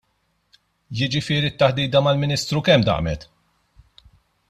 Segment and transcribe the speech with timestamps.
[1.01, 3.31] Jiġifieri t-taħdita mal-Ministru kemm damet?